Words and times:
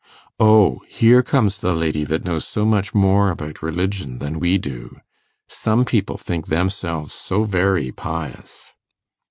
'O 0.39 0.79
here 0.87 1.21
comes 1.21 1.59
the 1.59 1.73
lady 1.75 2.03
that 2.05 2.25
knows 2.25 2.47
so 2.47 2.65
much 2.65 2.95
more 2.95 3.29
about 3.29 3.61
religion 3.61 4.17
than 4.17 4.39
we 4.39 4.57
do!' 4.57 4.99
'Some 5.47 5.85
people 5.85 6.17
think 6.17 6.47
themselves 6.47 7.13
so 7.13 7.43
very 7.43 7.91
pious! 7.91 8.71